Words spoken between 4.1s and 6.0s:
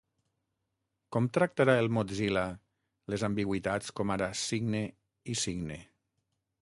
ara cigne i signe?